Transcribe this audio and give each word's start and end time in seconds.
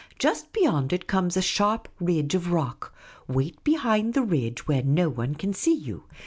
Just 0.17 0.51
beyond 0.51 0.91
it 0.93 1.05
comes 1.05 1.37
a 1.37 1.43
sharp 1.43 1.87
ridge 1.99 2.33
of 2.33 2.51
rock. 2.51 2.91
Wait 3.27 3.63
behind 3.63 4.15
the 4.15 4.23
ridge 4.23 4.67
where 4.67 4.81
no 4.81 5.09
one 5.09 5.35
can 5.35 5.53
see 5.53 5.75
you. 5.75 6.05